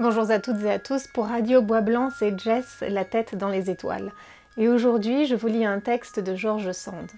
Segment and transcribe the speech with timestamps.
[0.00, 3.48] Bonjour à toutes et à tous, pour Radio Bois Blanc, c'est Jess, la tête dans
[3.48, 4.12] les étoiles.
[4.56, 7.10] Et aujourd'hui, je vous lis un texte de Georges Sand.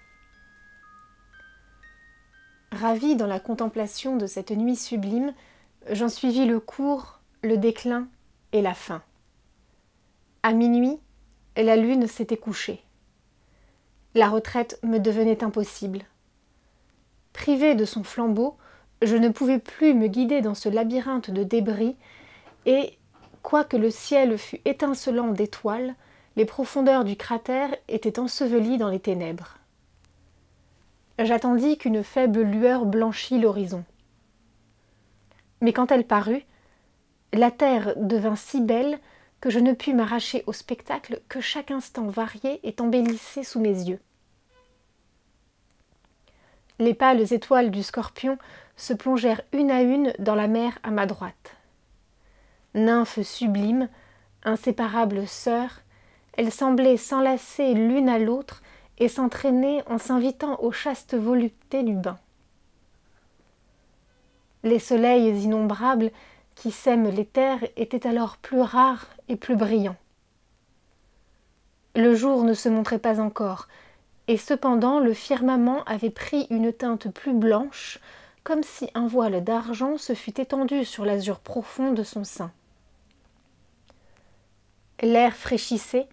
[2.73, 5.35] Ravi dans la contemplation de cette nuit sublime,
[5.91, 8.09] j'en suivis le cours, le déclin
[8.53, 9.03] et la fin.
[10.43, 10.99] À minuit,
[11.59, 12.83] la lune s'était couchée.
[14.15, 16.01] La retraite me devenait impossible.
[17.35, 18.57] Privé de son flambeau,
[19.03, 21.95] je ne pouvais plus me guider dans ce labyrinthe de débris
[22.67, 22.99] et,
[23.43, 25.95] quoique le ciel fût étincelant d'étoiles,
[26.37, 29.59] les profondeurs du cratère étaient ensevelies dans les ténèbres.
[31.19, 33.85] J'attendis qu'une faible lueur blanchît l'horizon.
[35.61, 36.45] Mais quand elle parut,
[37.33, 38.99] la terre devint si belle
[39.41, 43.89] que je ne pus m'arracher au spectacle que chaque instant varié et embellissait sous mes
[43.89, 44.01] yeux.
[46.79, 48.39] Les pâles étoiles du scorpion
[48.77, 51.60] se plongèrent une à une dans la mer à ma droite
[52.75, 53.89] nymphes sublimes,
[54.45, 55.83] inséparables sœurs,
[56.37, 58.63] elles semblaient s'enlacer l'une à l'autre
[58.99, 62.19] et s'entraîner en s'invitant aux chastes voluptés du bain.
[64.63, 66.11] Les soleils innombrables
[66.55, 69.97] qui sèment les terres étaient alors plus rares et plus brillants.
[71.97, 73.67] Le jour ne se montrait pas encore,
[74.29, 77.99] et cependant le firmament avait pris une teinte plus blanche,
[78.45, 82.53] comme si un voile d'argent se fût étendu sur l'azur profond de son sein.
[85.03, 86.09] L'air fraîchissait,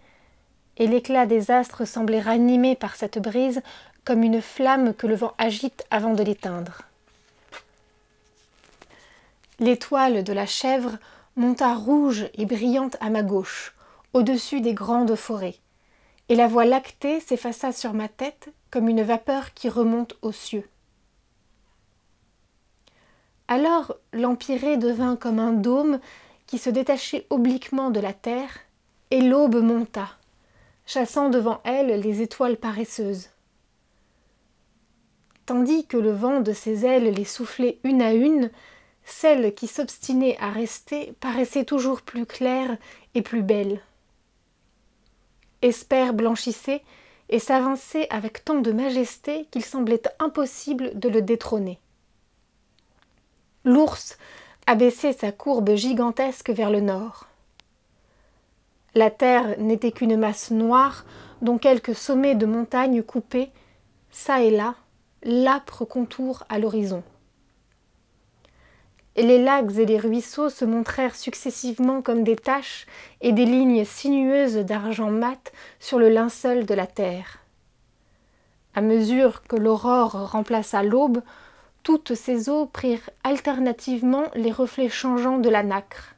[0.76, 3.62] et l'éclat des astres semblait ranimé par cette brise
[4.04, 6.82] comme une flamme que le vent agite avant de l'éteindre.
[9.58, 10.98] L'étoile de la chèvre
[11.36, 13.74] monta rouge et brillante à ma gauche,
[14.12, 15.56] au-dessus des grandes forêts,
[16.28, 20.68] et la voie lactée s'effaça sur ma tête comme une vapeur qui remonte aux cieux.
[23.48, 26.00] Alors l'empyrée devint comme un dôme
[26.46, 28.58] qui se détachait obliquement de la terre
[29.10, 30.10] et l'aube monta,
[30.86, 33.28] chassant devant elle les étoiles paresseuses.
[35.46, 38.50] Tandis que le vent de ses ailes les soufflait une à une,
[39.04, 42.76] celle qui s'obstinait à rester paraissait toujours plus claire
[43.14, 43.80] et plus belle.
[45.62, 46.82] Esper blanchissait
[47.30, 51.78] et s'avançait avec tant de majesté qu'il semblait impossible de le détrôner.
[53.64, 54.18] L'ours
[54.66, 57.26] abaissait sa courbe gigantesque vers le nord.
[58.98, 61.04] La terre n'était qu'une masse noire
[61.40, 63.52] dont quelques sommets de montagnes coupaient,
[64.10, 64.74] çà et là,
[65.22, 67.04] l'âpre contour à l'horizon.
[69.14, 72.86] Les lacs et les ruisseaux se montrèrent successivement comme des taches
[73.20, 77.38] et des lignes sinueuses d'argent mat sur le linceul de la terre.
[78.74, 81.22] À mesure que l'aurore remplaça l'aube,
[81.84, 86.16] toutes ces eaux prirent alternativement les reflets changeants de la nacre.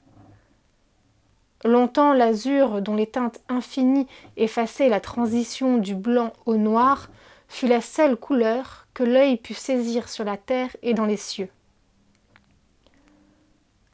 [1.64, 4.06] Longtemps l'azur, dont les teintes infinies
[4.36, 7.10] effaçaient la transition du blanc au noir,
[7.48, 11.50] fut la seule couleur que l'œil put saisir sur la terre et dans les cieux.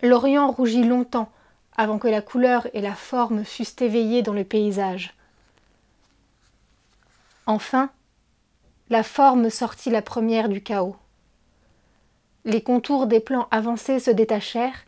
[0.03, 1.31] L'Orient rougit longtemps
[1.77, 5.15] avant que la couleur et la forme fussent éveillées dans le paysage.
[7.47, 7.91] Enfin,
[8.89, 10.97] la forme sortit la première du chaos.
[12.45, 14.86] Les contours des plans avancés se détachèrent,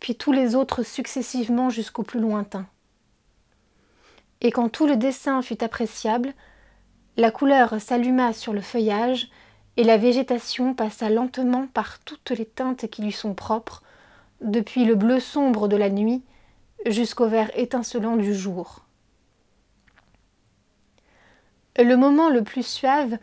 [0.00, 2.66] puis tous les autres successivement jusqu'au plus lointain.
[4.40, 6.32] Et quand tout le dessin fut appréciable,
[7.16, 9.28] la couleur s'alluma sur le feuillage,
[9.76, 13.82] et la végétation passa lentement par toutes les teintes qui lui sont propres,
[14.40, 16.22] depuis le bleu sombre de la nuit
[16.86, 18.84] jusqu'au vert étincelant du jour.
[21.76, 23.18] Le moment le plus suave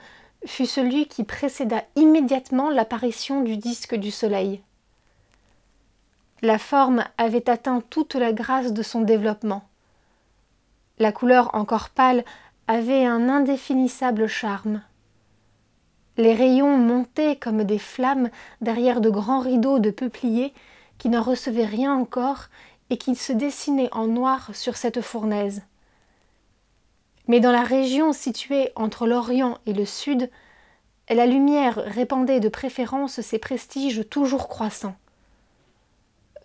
[0.45, 4.61] fut celui qui précéda immédiatement l'apparition du disque du soleil.
[6.45, 9.63] La forme avait atteint toute la grâce de son développement.
[10.99, 12.23] La couleur encore pâle
[12.67, 14.83] avait un indéfinissable charme.
[16.17, 18.29] Les rayons montaient comme des flammes
[18.61, 20.53] derrière de grands rideaux de peupliers
[20.99, 22.43] qui n'en recevaient rien encore
[22.91, 25.63] et qui se dessinaient en noir sur cette fournaise.
[27.27, 30.29] Mais dans la région située entre l'Orient et le Sud,
[31.09, 34.95] la lumière répandait de préférence ses prestiges toujours croissants.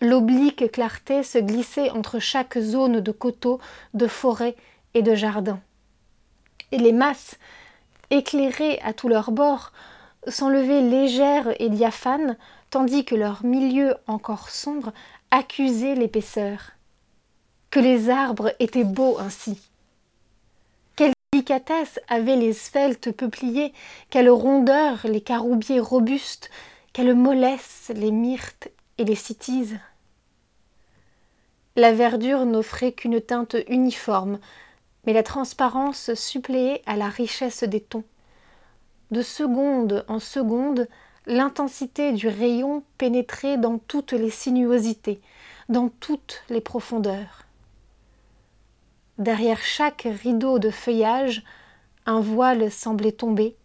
[0.01, 3.61] L'oblique clarté se glissait entre chaque zone de coteaux,
[3.93, 4.57] de forêts
[4.95, 5.61] et de jardins.
[6.73, 7.37] Et les masses,
[8.11, 9.73] éclairées à tous leurs bords,
[10.27, 12.37] s'enlevaient légères et diaphanes,
[12.71, 14.93] tandis que leur milieu encore sombre
[15.31, 16.73] accusait l'épaisseur.
[17.71, 19.71] Que les arbres étaient beaux ainsi.
[20.97, 23.73] Quelle délicatesse avaient les sveltes peupliers,
[24.09, 26.51] quelle rondeur les caroubiers robustes,
[26.93, 28.71] quelle mollesse les myrtes
[29.01, 29.79] et les cytises.
[31.75, 34.39] La verdure n'offrait qu'une teinte uniforme,
[35.07, 38.05] mais la transparence suppléait à la richesse des tons.
[39.11, 40.87] De seconde en seconde,
[41.27, 45.23] l'intensité du rayon pénétrait dans toutes les sinuosités,
[45.71, 47.47] dans toutes les profondeurs.
[49.17, 51.43] Derrière chaque rideau de feuillage,
[52.05, 53.57] un voile semblait tomber,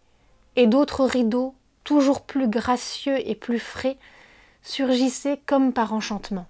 [0.56, 1.54] et d'autres rideaux,
[1.84, 3.98] toujours plus gracieux et plus frais,
[4.66, 6.46] surgissaient comme par enchantement.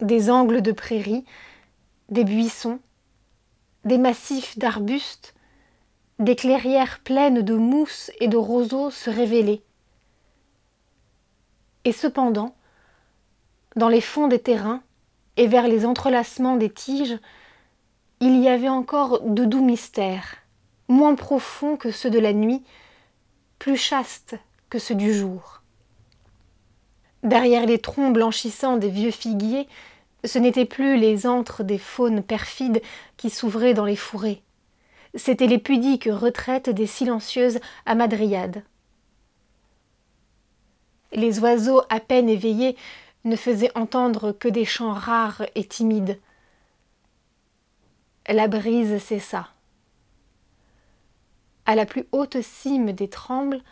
[0.00, 1.24] Des angles de prairies,
[2.10, 2.78] des buissons,
[3.84, 5.34] des massifs d'arbustes,
[6.18, 9.62] des clairières pleines de mousse et de roseaux se révélaient.
[11.84, 12.54] Et cependant,
[13.74, 14.82] dans les fonds des terrains
[15.38, 17.18] et vers les entrelacements des tiges,
[18.20, 20.36] il y avait encore de doux mystères,
[20.88, 22.62] moins profonds que ceux de la nuit,
[23.58, 24.36] plus chastes
[24.68, 25.62] que ceux du jour.
[27.26, 29.66] Derrière les troncs blanchissants des vieux figuiers,
[30.24, 32.80] ce n'étaient plus les antres des faunes perfides
[33.16, 34.42] qui s'ouvraient dans les fourrés.
[35.16, 38.62] C'étaient les pudiques retraites des silencieuses amadriades.
[41.10, 42.76] Les oiseaux à peine éveillés
[43.24, 46.20] ne faisaient entendre que des chants rares et timides.
[48.28, 49.48] La brise cessa.
[51.64, 53.62] À la plus haute cime des trembles,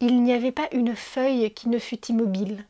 [0.00, 2.66] il n'y avait pas une feuille qui ne fût immobile.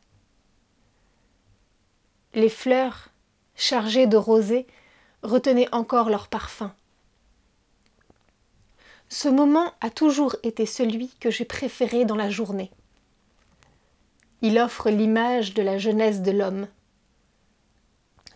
[2.33, 3.09] Les fleurs,
[3.55, 4.67] chargées de rosée,
[5.23, 6.73] retenaient encore leur parfum.
[9.09, 12.71] Ce moment a toujours été celui que j'ai préféré dans la journée.
[14.41, 16.67] Il offre l'image de la jeunesse de l'homme.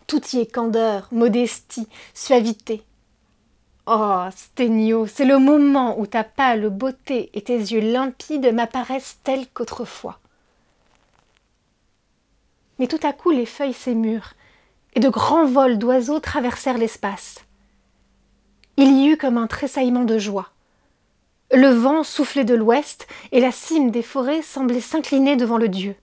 [0.06, 2.82] Tout y est candeur, modestie, suavité.
[3.86, 9.48] Oh, Sténio, c'est le moment où ta pâle beauté et tes yeux limpides m'apparaissent tels
[9.48, 10.20] qu'autrefois.
[12.78, 14.34] Mais tout à coup les feuilles s'émurent,
[14.94, 17.40] et de grands vols d'oiseaux traversèrent l'espace.
[18.76, 20.50] Il y eut comme un tressaillement de joie.
[21.52, 25.96] Le vent soufflait de l'ouest, et la cime des forêts semblait s'incliner devant le dieu.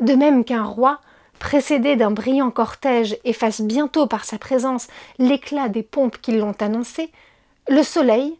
[0.00, 1.00] De même qu'un roi,
[1.38, 4.88] précédé d'un brillant cortège, efface bientôt par sa présence
[5.18, 7.10] l'éclat des pompes qui l'ont annoncé,
[7.68, 8.38] le soleil,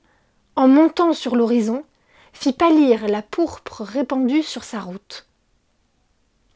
[0.56, 1.84] en montant sur l'horizon,
[2.32, 5.26] fit pâlir la pourpre répandue sur sa route.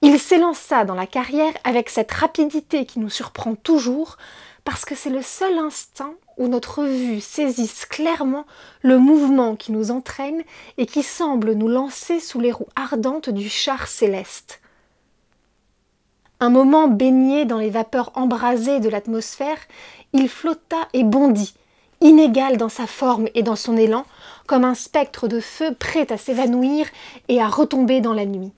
[0.01, 4.17] Il s'élança dans la carrière avec cette rapidité qui nous surprend toujours,
[4.65, 8.47] parce que c'est le seul instant où notre vue saisisse clairement
[8.83, 10.43] le mouvement qui nous entraîne
[10.77, 14.61] et qui semble nous lancer sous les roues ardentes du char céleste.
[16.41, 19.59] Un moment baigné dans les vapeurs embrasées de l'atmosphère,
[20.13, 21.55] il flotta et bondit,
[22.01, 24.07] inégal dans sa forme et dans son élan,
[24.47, 26.87] comme un spectre de feu prêt à s'évanouir
[27.29, 28.53] et à retomber dans la nuit.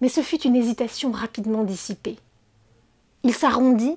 [0.00, 2.16] Mais ce fut une hésitation rapidement dissipée.
[3.22, 3.96] Il s'arrondit,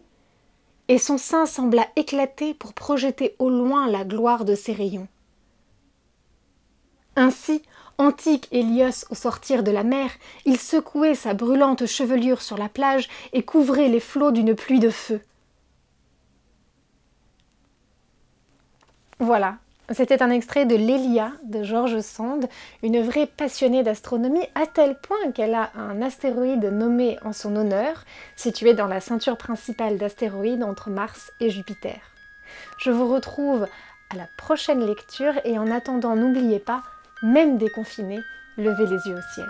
[0.87, 5.07] et son sein sembla éclater pour projeter au loin la gloire de ses rayons.
[7.15, 7.61] Ainsi,
[7.99, 10.09] antique Hélios au sortir de la mer,
[10.45, 14.89] il secouait sa brûlante chevelure sur la plage et couvrait les flots d'une pluie de
[14.89, 15.21] feu.
[19.19, 19.57] Voilà,
[19.91, 22.47] c'était un extrait de L'Elia de George Sand,
[22.83, 28.05] une vraie passionnée d'astronomie à tel point qu'elle a un astéroïde nommé en son honneur,
[28.37, 31.99] situé dans la ceinture principale d'astéroïdes entre Mars et Jupiter.
[32.77, 33.67] Je vous retrouve
[34.09, 36.83] à la prochaine lecture et en attendant n'oubliez pas,
[37.21, 38.23] même déconfiné,
[38.57, 39.49] levez les yeux au ciel.